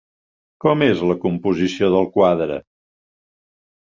Com 0.65 0.83
és 0.85 1.03
la 1.11 1.17
composició 1.27 1.91
del 1.97 2.09
quadre? 2.19 2.59